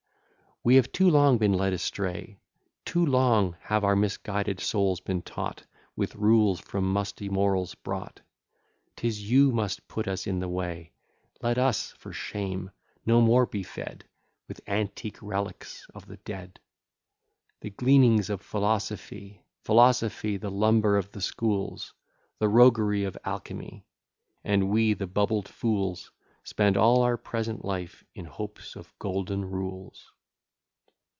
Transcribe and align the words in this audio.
II 0.63 0.63
We 0.63 0.75
have 0.75 0.91
too 0.91 1.09
long 1.09 1.39
been 1.39 1.53
led 1.55 1.73
astray; 1.73 2.39
Too 2.85 3.03
long 3.03 3.57
have 3.61 3.83
our 3.83 3.95
misguided 3.95 4.59
souls 4.59 4.99
been 5.01 5.23
taught 5.23 5.65
With 5.95 6.13
rules 6.13 6.59
from 6.59 6.93
musty 6.93 7.29
morals 7.29 7.73
brought, 7.73 8.21
'Tis 8.95 9.27
you 9.27 9.51
must 9.51 9.87
put 9.87 10.07
us 10.07 10.27
in 10.27 10.39
the 10.39 10.47
way; 10.47 10.91
Let 11.41 11.57
us 11.57 11.93
(for 11.93 12.13
shame!) 12.13 12.69
no 13.07 13.21
more 13.21 13.47
be 13.47 13.63
fed 13.63 14.05
With 14.47 14.61
antique 14.67 15.19
relics 15.23 15.87
of 15.95 16.05
the 16.05 16.17
dead, 16.17 16.59
The 17.61 17.71
gleanings 17.71 18.29
of 18.29 18.39
philosophy; 18.39 19.43
Philosophy, 19.63 20.37
the 20.37 20.51
lumber 20.51 20.95
of 20.95 21.11
the 21.11 21.21
schools, 21.21 21.95
The 22.37 22.47
roguery 22.47 23.03
of 23.03 23.17
alchymy; 23.25 23.87
And 24.43 24.69
we, 24.69 24.93
the 24.93 25.07
bubbled 25.07 25.47
fools, 25.47 26.11
Spend 26.43 26.77
all 26.77 27.01
our 27.01 27.17
present 27.17 27.65
life, 27.65 28.03
in 28.13 28.25
hopes 28.25 28.75
of 28.75 28.93
golden 28.99 29.43
rules. 29.43 30.11